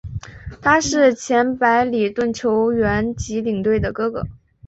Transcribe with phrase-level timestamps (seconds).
[0.63, 4.25] 他是前白礼顿球员及领队的哥哥。